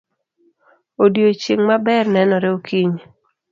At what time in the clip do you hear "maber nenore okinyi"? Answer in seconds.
1.69-3.01